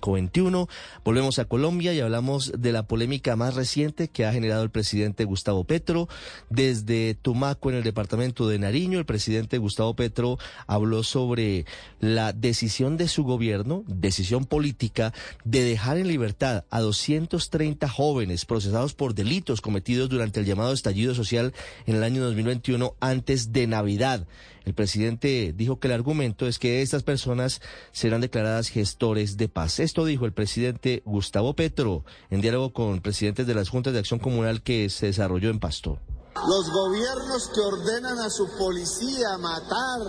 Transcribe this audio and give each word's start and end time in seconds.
521. 0.00 0.68
Volvemos 1.04 1.38
a 1.38 1.44
Colombia 1.44 1.92
y 1.92 2.00
hablamos 2.00 2.52
de 2.58 2.72
la 2.72 2.84
polémica 2.84 3.36
más 3.36 3.54
reciente 3.54 4.08
que 4.08 4.24
ha 4.24 4.32
generado 4.32 4.62
el 4.62 4.70
presidente 4.70 5.24
Gustavo 5.24 5.64
Petro. 5.64 6.08
Desde 6.48 7.14
Tumaco, 7.14 7.70
en 7.70 7.76
el 7.76 7.82
departamento 7.82 8.48
de 8.48 8.58
Nariño, 8.58 8.98
el 8.98 9.06
presidente 9.06 9.58
Gustavo 9.58 9.94
Petro 9.94 10.38
habló 10.66 11.02
sobre 11.02 11.66
la 12.00 12.32
decisión 12.32 12.96
de 12.96 13.08
su 13.08 13.24
gobierno, 13.24 13.84
decisión 13.86 14.44
política, 14.44 15.12
de 15.44 15.62
dejar 15.62 15.98
en 15.98 16.08
libertad 16.08 16.64
a 16.70 16.80
230 16.80 17.88
jóvenes 17.88 18.44
procesados 18.44 18.94
por 18.94 19.14
delitos 19.14 19.60
cometidos 19.60 20.08
durante 20.08 20.40
el 20.40 20.46
llamado 20.46 20.72
estallido 20.72 21.14
social 21.14 21.52
en 21.86 21.96
el 21.96 22.04
año 22.04 22.22
2021 22.24 22.94
antes 23.00 23.52
de 23.52 23.66
Navidad. 23.66 24.26
El 24.64 24.74
presidente 24.74 25.54
dijo 25.56 25.78
que 25.78 25.88
el 25.88 25.94
argumento 25.94 26.46
es 26.46 26.58
que 26.58 26.82
estas 26.82 27.02
personas 27.02 27.60
serán 27.92 28.20
declaradas 28.20 28.68
gestores 28.68 29.36
de 29.36 29.48
paz. 29.48 29.80
Esto 29.80 30.04
dijo 30.04 30.26
el 30.26 30.32
presidente 30.32 31.02
Gustavo 31.06 31.54
Petro 31.54 32.04
en 32.28 32.40
diálogo 32.40 32.72
con 32.72 33.00
presidentes 33.00 33.46
de 33.46 33.54
las 33.54 33.68
juntas 33.68 33.92
de 33.92 34.00
acción 34.00 34.20
comunal 34.20 34.62
que 34.62 34.90
se 34.90 35.06
desarrolló 35.06 35.50
en 35.50 35.60
Pasto. 35.60 35.98
Los 36.46 36.70
gobiernos 36.70 37.50
que 37.54 37.60
ordenan 37.60 38.18
a 38.18 38.30
su 38.30 38.48
policía 38.56 39.36
matar, 39.38 40.00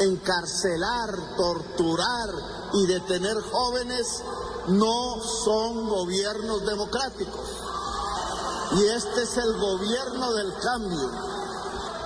encarcelar, 0.00 1.10
torturar 1.36 2.28
y 2.74 2.86
detener 2.86 3.36
jóvenes 3.50 4.22
no 4.68 5.20
son 5.44 5.88
gobiernos 5.88 6.66
democráticos. 6.66 7.60
Y 8.76 8.84
este 8.84 9.22
es 9.22 9.36
el 9.36 9.52
gobierno 9.58 10.32
del 10.34 10.52
cambio. 10.62 11.10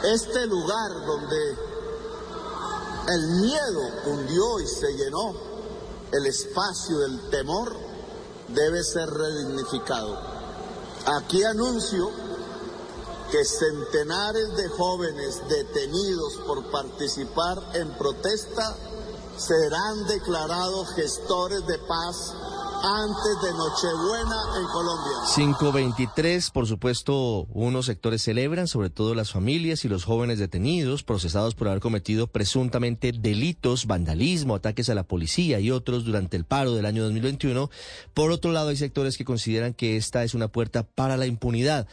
Este 0.05 0.47
lugar 0.47 0.93
donde 1.07 1.68
el 3.09 3.27
miedo 3.41 3.83
hundió 4.07 4.61
y 4.61 4.67
se 4.67 4.93
llenó. 4.93 5.35
El 6.13 6.27
espacio 6.27 6.99
del 6.99 7.31
temor 7.31 7.75
debe 8.49 8.83
ser 8.83 9.09
redignificado. 9.09 10.19
Aquí 11.07 11.43
anuncio 11.45 12.11
que 13.31 13.45
centenares 13.45 14.57
de 14.57 14.69
jóvenes 14.69 15.43
detenidos 15.49 16.35
por 16.47 16.71
participar 16.71 17.63
en 17.75 17.91
protesta 17.97 18.77
serán 19.37 20.07
declarados 20.07 20.89
gestores 20.95 21.67
de 21.67 21.79
paz 21.79 22.35
antes 22.83 23.43
de 23.43 23.53
Nochebuena 23.53 24.37
en 24.61 24.67
Colombia. 24.67 25.13
523, 25.35 26.51
por 26.51 26.67
supuesto, 26.67 27.47
unos 27.53 27.87
sectores 27.87 28.23
celebran, 28.23 28.69
sobre 28.69 28.91
todo 28.91 29.15
las 29.15 29.33
familias 29.33 29.85
y 29.85 29.89
los 29.89 30.05
jóvenes 30.05 30.39
detenidos, 30.39 31.03
procesados 31.03 31.55
por 31.55 31.69
haber 31.69 31.81
cometido 31.81 32.27
presuntamente 32.27 33.13
delitos, 33.13 33.87
vandalismo, 33.87 34.55
ataques 34.55 34.89
a 34.89 34.95
la 34.95 35.03
policía 35.03 35.61
y 35.61 35.71
otros 35.71 36.05
durante 36.05 36.37
el 36.37 36.45
paro 36.45 36.75
del 36.75 36.87
año 36.87 37.03
2021. 37.03 37.71
Por 38.15 38.31
otro 38.31 38.53
lado, 38.53 38.69
hay 38.69 38.77
sectores 38.77 39.19
que 39.19 39.25
consideran 39.25 39.75
que 39.75 39.97
esta 39.97 40.25
es 40.25 40.35
una 40.35 40.49
puerta 40.49 40.83
para 40.83 41.17
la 41.17 41.27
impunidad 41.27 41.87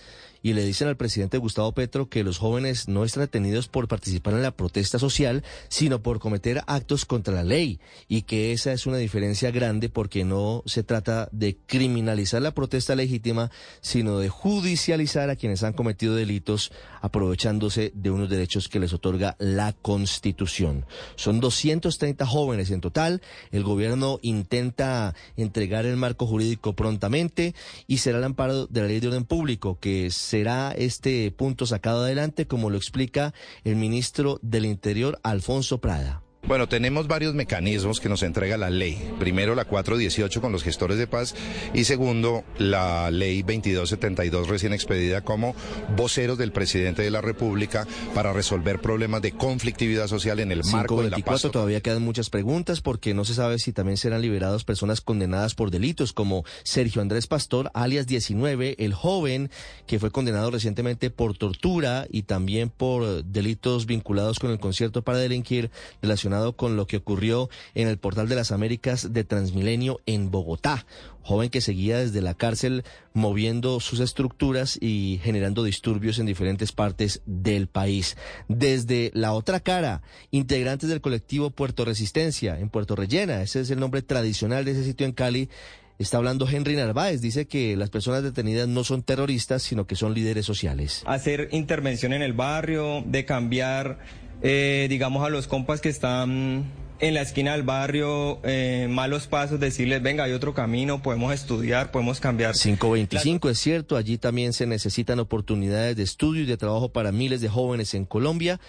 y 0.46 0.54
le 0.54 0.64
dicen 0.64 0.88
al 0.88 0.96
presidente 0.96 1.40
Gustavo 1.40 1.72
Petro 1.72 2.08
que 2.08 2.24
los 2.24 2.38
jóvenes 2.38 2.88
no 2.88 3.04
están 3.04 3.22
detenidos 3.22 3.68
por 3.68 3.88
participar 3.88 4.36
en 4.36 4.44
la 4.44 4.52
protesta 4.52 5.00
social, 5.00 5.44
sino 5.70 6.04
por 6.04 6.20
cometer 6.20 6.62
actos 6.68 7.06
contra 7.06 7.34
la 7.34 7.44
ley 7.44 7.80
y 8.08 8.22
que 8.22 8.52
esa 8.52 8.72
es 8.72 8.86
una 8.86 8.98
diferencia 8.98 9.50
grande 9.50 9.90
porque 9.90 10.24
no 10.24 10.62
se 10.68 10.84
trata 10.84 11.30
de 11.32 11.58
criminalizar 11.66 12.44
la 12.44 12.54
protesta 12.54 12.94
legítima, 12.94 13.50
sino 13.82 14.20
de 14.20 14.30
judicializar 14.30 15.32
a 15.32 15.36
quienes 15.36 15.64
han 15.64 15.74
cometido 15.74 16.14
delitos 16.14 16.72
aprovechándose 17.02 17.92
de 17.96 18.12
unos 18.12 18.30
derechos 18.30 18.70
que 18.70 18.80
les 18.80 18.94
otorga 18.94 19.36
la 19.40 19.74
Constitución. 19.74 20.86
Son 21.16 21.40
230 21.40 22.24
jóvenes 22.28 22.70
en 22.70 22.82
total. 22.82 23.24
El 23.52 23.64
gobierno 23.64 24.20
intenta 24.22 25.16
entregar 25.38 25.88
el 25.88 25.98
marco 25.98 26.28
jurídico 26.28 26.76
prontamente 26.76 27.56
y 27.88 27.98
será 27.98 28.20
el 28.20 28.24
amparo 28.26 28.68
de 28.68 28.82
la 28.82 28.88
ley 28.88 29.00
de 29.00 29.08
orden 29.08 29.26
público 29.26 29.80
que 29.80 30.12
se 30.12 30.35
será 30.36 30.74
este 30.78 31.32
punto 31.32 31.66
sacado 31.66 32.04
adelante, 32.04 32.46
como 32.46 32.70
lo 32.70 32.76
explica 32.76 33.34
el 33.64 33.78
ministro 33.78 34.38
del 34.42 34.66
Interior, 34.66 35.18
Alfonso 35.24 35.80
Prada. 35.80 36.25
Bueno, 36.48 36.70
tenemos 36.70 37.08
varios 37.08 37.34
mecanismos 37.34 38.00
que 38.00 38.08
nos 38.08 38.22
entrega 38.22 38.56
la 38.56 38.70
ley. 38.70 39.02
Primero, 39.18 39.56
la 39.56 39.66
418 39.66 40.42
con 40.42 40.52
los 40.52 40.62
gestores 40.62 41.00
de 41.00 41.08
paz 41.08 41.34
y 41.74 41.86
segundo, 41.86 42.44
la 42.60 43.10
ley 43.10 43.42
2272 43.42 44.48
recién 44.48 44.72
expedida 44.72 45.22
como 45.22 45.56
voceros 45.96 46.38
del 46.38 46.52
presidente 46.52 47.02
de 47.02 47.10
la 47.10 47.22
República 47.22 47.88
para 48.14 48.32
resolver 48.32 48.80
problemas 48.80 49.24
de 49.24 49.32
conflictividad 49.32 50.06
social 50.08 50.40
en 50.40 50.52
el 50.52 50.64
marco 50.66 51.02
de 51.02 51.10
la 51.10 51.18
paz. 51.18 51.42
Todavía 51.52 51.82
quedan 51.82 52.04
muchas 52.04 52.30
preguntas 52.30 52.80
porque 52.80 53.16
no 53.16 53.26
se 53.26 53.34
sabe 53.34 53.58
si 53.58 53.74
también 53.74 53.98
serán 53.98 54.22
liberados 54.22 54.66
personas 54.66 55.02
condenadas 55.02 55.56
por 55.56 55.72
delitos 55.72 56.14
como 56.14 56.46
Sergio 56.64 57.02
Andrés 57.02 57.26
Pastor, 57.26 57.72
alias 57.74 58.06
19, 58.06 58.76
el 58.78 58.94
joven 58.94 59.50
que 59.88 59.98
fue 59.98 60.12
condenado 60.12 60.52
recientemente 60.52 61.10
por 61.10 61.36
tortura 61.36 62.06
y 62.12 62.24
también 62.24 62.70
por 62.70 63.24
delitos 63.24 63.88
vinculados 63.88 64.38
con 64.38 64.52
el 64.52 64.60
concierto 64.60 65.02
para 65.02 65.18
delinquir 65.18 65.72
relacionado 66.04 66.35
con 66.56 66.76
lo 66.76 66.88
que 66.88 66.98
ocurrió 66.98 67.50
en 67.74 67.88
el 67.88 67.98
Portal 67.98 68.28
de 68.28 68.36
las 68.36 68.52
Américas 68.52 69.14
de 69.14 69.24
Transmilenio 69.24 70.02
en 70.06 70.32
Bogotá. 70.32 70.86
Joven 71.22 71.50
que 71.50 71.62
seguía 71.62 71.98
desde 71.98 72.22
la 72.22 72.36
cárcel 72.36 72.84
moviendo 73.14 73.80
sus 73.80 74.00
estructuras 74.00 74.78
y 74.80 75.20
generando 75.24 75.64
disturbios 75.64 76.20
en 76.20 76.28
diferentes 76.28 76.72
partes 76.72 77.22
del 77.26 77.68
país. 77.68 78.16
Desde 78.48 79.12
la 79.14 79.34
otra 79.34 79.60
cara, 79.60 80.04
integrantes 80.30 80.90
del 80.90 81.02
colectivo 81.02 81.50
Puerto 81.50 81.84
Resistencia 81.86 82.60
en 82.60 82.70
Puerto 82.70 82.96
Rellena, 82.96 83.42
ese 83.42 83.62
es 83.62 83.72
el 83.72 83.80
nombre 83.80 84.02
tradicional 84.02 84.66
de 84.66 84.72
ese 84.72 84.84
sitio 84.84 85.08
en 85.08 85.14
Cali, 85.14 85.50
Está 85.98 86.18
hablando 86.18 86.46
Henry 86.46 86.76
Narváez, 86.76 87.22
dice 87.22 87.48
que 87.48 87.78
las 87.78 87.90
personas 87.90 88.22
detenidas 88.22 88.68
no 88.68 88.84
son 88.84 89.02
terroristas, 89.02 89.64
sino 89.64 89.88
que 89.88 89.96
son 89.96 90.14
líderes 90.14 90.46
sociales. 90.46 91.04
Hacer 91.06 91.48
intervención 91.54 92.12
en 92.12 92.22
el 92.22 92.34
barrio, 92.34 93.02
de 93.06 93.24
cambiar 93.24 94.00
eh, 94.48 94.86
digamos, 94.90 95.26
a 95.26 95.30
los 95.30 95.48
compas 95.48 95.82
que 95.82 95.90
están 95.90 96.66
en 97.00 97.14
la 97.16 97.22
esquina 97.22 97.54
del 97.54 97.64
barrio, 97.64 98.40
eh, 98.44 98.86
malos 98.88 99.26
pasos, 99.26 99.60
decirles, 99.60 100.04
venga, 100.04 100.24
hay 100.24 100.34
otro 100.34 100.54
camino, 100.54 101.02
podemos 101.02 101.34
estudiar, 101.34 101.90
podemos 101.90 102.20
cambiar. 102.20 102.54
525 102.54 103.50
es 103.50 103.58
cierto, 103.58 103.98
allí 103.98 104.20
también 104.20 104.54
se 104.54 104.68
necesitan 104.68 105.20
oportunidades 105.20 105.96
de 105.96 106.04
estudio 106.04 106.44
y 106.44 106.46
de 106.46 106.58
trabajo 106.58 106.90
para 106.90 107.12
miles 107.12 107.42
de 107.42 107.50
jóvenes 107.50 107.96
en 107.96 108.06
Colombia, 108.06 108.60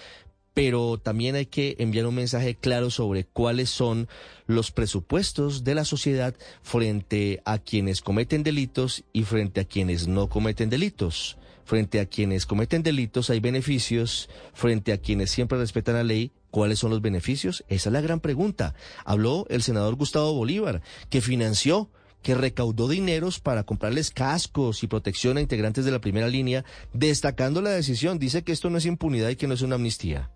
pero 0.56 0.96
también 0.96 1.34
hay 1.34 1.44
que 1.44 1.76
enviar 1.80 2.06
un 2.06 2.14
mensaje 2.14 2.54
claro 2.54 2.88
sobre 2.88 3.24
cuáles 3.24 3.68
son 3.68 4.08
los 4.46 4.70
presupuestos 4.70 5.64
de 5.64 5.74
la 5.74 5.84
sociedad 5.84 6.34
frente 6.62 7.42
a 7.44 7.58
quienes 7.58 8.00
cometen 8.00 8.42
delitos 8.42 9.04
y 9.12 9.24
frente 9.24 9.60
a 9.60 9.66
quienes 9.66 10.08
no 10.08 10.30
cometen 10.30 10.70
delitos. 10.70 11.36
Frente 11.66 12.00
a 12.00 12.06
quienes 12.06 12.46
cometen 12.46 12.82
delitos 12.82 13.28
hay 13.28 13.38
beneficios, 13.38 14.30
frente 14.54 14.94
a 14.94 14.96
quienes 14.96 15.30
siempre 15.30 15.58
respetan 15.58 15.96
la 15.96 16.04
ley, 16.04 16.32
¿cuáles 16.50 16.78
son 16.78 16.90
los 16.90 17.02
beneficios? 17.02 17.62
Esa 17.68 17.90
es 17.90 17.92
la 17.92 18.00
gran 18.00 18.20
pregunta. 18.20 18.74
Habló 19.04 19.44
el 19.50 19.62
senador 19.62 19.96
Gustavo 19.96 20.32
Bolívar, 20.32 20.80
que 21.10 21.20
financió 21.20 21.90
que 22.22 22.34
recaudó 22.34 22.88
dineros 22.88 23.40
para 23.40 23.64
comprarles 23.64 24.10
cascos 24.10 24.82
y 24.82 24.86
protección 24.86 25.36
a 25.36 25.42
integrantes 25.42 25.84
de 25.84 25.90
la 25.90 26.00
primera 26.00 26.28
línea, 26.28 26.64
destacando 26.94 27.60
la 27.60 27.72
decisión. 27.72 28.18
Dice 28.18 28.42
que 28.42 28.52
esto 28.52 28.70
no 28.70 28.78
es 28.78 28.86
impunidad 28.86 29.28
y 29.28 29.36
que 29.36 29.48
no 29.48 29.52
es 29.52 29.60
una 29.60 29.74
amnistía. 29.74 30.30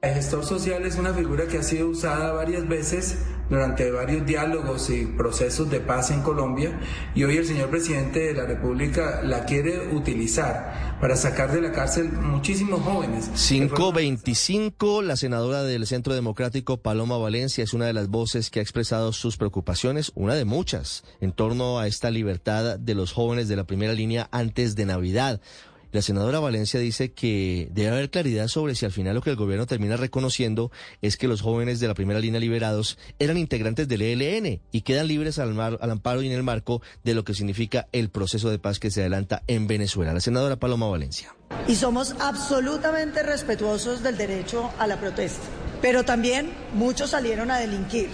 El 0.00 0.14
gestor 0.14 0.44
social 0.44 0.86
es 0.86 0.94
una 0.94 1.12
figura 1.12 1.48
que 1.48 1.58
ha 1.58 1.62
sido 1.64 1.88
usada 1.88 2.30
varias 2.30 2.68
veces 2.68 3.18
durante 3.50 3.90
varios 3.90 4.24
diálogos 4.24 4.90
y 4.90 5.06
procesos 5.06 5.68
de 5.70 5.80
paz 5.80 6.12
en 6.12 6.22
Colombia 6.22 6.78
y 7.16 7.24
hoy 7.24 7.36
el 7.36 7.44
señor 7.44 7.68
presidente 7.68 8.20
de 8.20 8.34
la 8.34 8.46
República 8.46 9.22
la 9.24 9.44
quiere 9.44 9.92
utilizar 9.92 10.98
para 11.00 11.16
sacar 11.16 11.50
de 11.50 11.62
la 11.62 11.72
cárcel 11.72 12.12
muchísimos 12.12 12.80
jóvenes. 12.82 13.28
525, 13.34 15.02
la 15.02 15.16
senadora 15.16 15.64
del 15.64 15.84
Centro 15.84 16.14
Democrático 16.14 16.76
Paloma 16.76 17.18
Valencia 17.18 17.64
es 17.64 17.74
una 17.74 17.86
de 17.86 17.92
las 17.92 18.08
voces 18.08 18.50
que 18.50 18.60
ha 18.60 18.62
expresado 18.62 19.12
sus 19.12 19.36
preocupaciones, 19.36 20.12
una 20.14 20.36
de 20.36 20.44
muchas, 20.44 21.02
en 21.20 21.32
torno 21.32 21.80
a 21.80 21.88
esta 21.88 22.12
libertad 22.12 22.78
de 22.78 22.94
los 22.94 23.12
jóvenes 23.12 23.48
de 23.48 23.56
la 23.56 23.64
primera 23.64 23.94
línea 23.94 24.28
antes 24.30 24.76
de 24.76 24.86
Navidad. 24.86 25.40
La 25.90 26.02
senadora 26.02 26.38
Valencia 26.38 26.78
dice 26.80 27.12
que 27.12 27.68
debe 27.72 27.88
haber 27.88 28.10
claridad 28.10 28.48
sobre 28.48 28.74
si 28.74 28.84
al 28.84 28.92
final 28.92 29.14
lo 29.14 29.22
que 29.22 29.30
el 29.30 29.36
gobierno 29.36 29.66
termina 29.66 29.96
reconociendo 29.96 30.70
es 31.00 31.16
que 31.16 31.28
los 31.28 31.40
jóvenes 31.40 31.80
de 31.80 31.88
la 31.88 31.94
primera 31.94 32.20
línea 32.20 32.40
liberados 32.40 32.98
eran 33.18 33.38
integrantes 33.38 33.88
del 33.88 34.02
ELN 34.02 34.60
y 34.70 34.80
quedan 34.82 35.08
libres 35.08 35.38
al, 35.38 35.58
al 35.58 35.90
amparo 35.90 36.22
y 36.22 36.26
en 36.26 36.32
el 36.32 36.42
marco 36.42 36.82
de 37.04 37.14
lo 37.14 37.24
que 37.24 37.34
significa 37.34 37.88
el 37.92 38.10
proceso 38.10 38.50
de 38.50 38.58
paz 38.58 38.78
que 38.78 38.90
se 38.90 39.00
adelanta 39.00 39.42
en 39.46 39.66
Venezuela. 39.66 40.12
La 40.12 40.20
senadora 40.20 40.56
Paloma 40.56 40.88
Valencia. 40.88 41.34
Y 41.66 41.76
somos 41.76 42.14
absolutamente 42.20 43.22
respetuosos 43.22 44.02
del 44.02 44.16
derecho 44.16 44.70
a 44.78 44.86
la 44.86 45.00
protesta, 45.00 45.42
pero 45.80 46.04
también 46.04 46.52
muchos 46.74 47.10
salieron 47.10 47.50
a 47.50 47.58
delinquir 47.58 48.10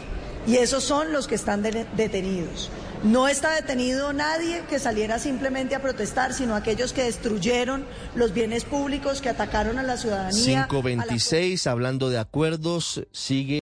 y 0.47 0.57
esos 0.57 0.85
son 0.85 1.13
los 1.13 1.27
que 1.27 1.35
están 1.35 1.63
detenidos. 1.63 2.71
No 3.05 3.29
está 3.29 3.53
detenido 3.53 4.15
nadie 4.15 4.63
que 4.71 4.79
saliera 4.79 5.19
simplemente 5.19 5.75
a 5.75 5.83
protestar, 5.83 6.33
sino 6.33 6.55
aquellos 6.55 6.95
que 6.95 7.03
destruyeron 7.03 7.85
los 8.15 8.33
bienes 8.33 8.65
públicos, 8.65 9.21
que 9.21 9.29
atacaron 9.29 9.79
a 9.79 9.83
la 9.83 9.99
ciudadanía. 9.99 10.67
526, 10.71 11.67
hablando 11.67 12.09
de 12.09 12.17
acuerdos, 12.17 13.03
sigue. 13.13 13.53